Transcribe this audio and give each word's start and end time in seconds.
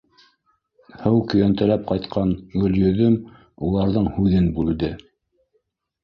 Һыу 1.01 1.17
көйәнтәләп 1.33 1.83
ҡайтҡан 1.91 2.31
Гөлйөҙөм 2.61 3.17
уларҙың 3.67 4.07
һүҙен 4.15 4.49
бүлде. 4.57 4.91